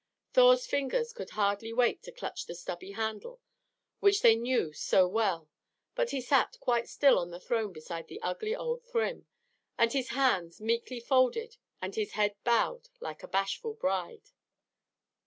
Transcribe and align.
Thor's 0.33 0.65
fingers 0.65 1.13
could 1.13 1.29
hardly 1.29 1.71
wait 1.71 2.01
to 2.01 2.11
clutch 2.11 2.47
the 2.47 2.55
stubby 2.55 2.93
handle 2.93 3.39
which 3.99 4.23
they 4.23 4.33
knew 4.35 4.73
so 4.73 5.07
well; 5.07 5.47
but 5.93 6.09
he 6.09 6.19
sat 6.19 6.57
quite 6.59 6.89
still 6.89 7.19
on 7.19 7.29
the 7.29 7.39
throne 7.39 7.71
beside 7.71 8.11
ugly 8.23 8.55
old 8.55 8.83
Thrym, 8.83 9.27
with 9.77 9.93
his 9.93 10.07
hands 10.09 10.59
meekly 10.59 10.99
folded 10.99 11.57
and 11.83 11.93
his 11.93 12.13
head 12.13 12.35
bowed 12.43 12.89
like 12.99 13.21
a 13.21 13.27
bashful 13.27 13.75
bride. 13.75 14.31